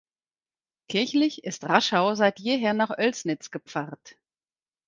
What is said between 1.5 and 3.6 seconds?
Raschau seit jeher nach Oelsnitz